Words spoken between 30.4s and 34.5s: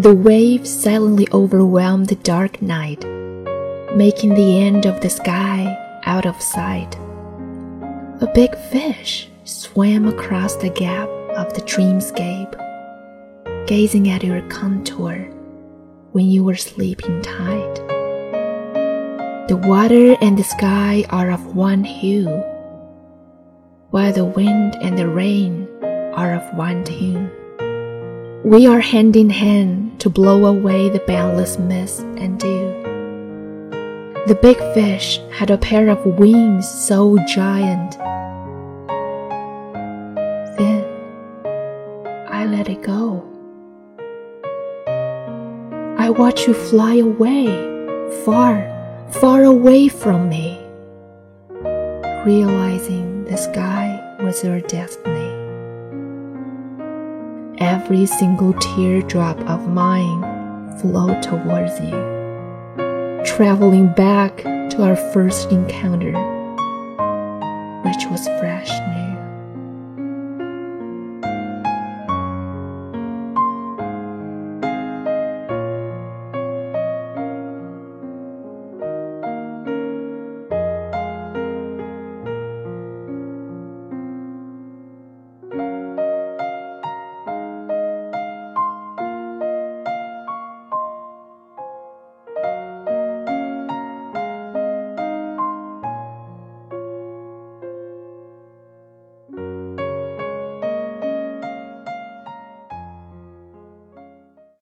away the boundless mist and dew. The